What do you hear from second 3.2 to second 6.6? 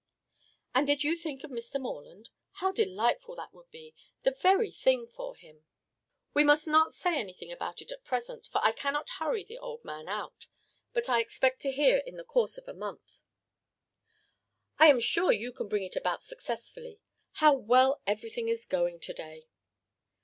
that would be. The very thing for him." "We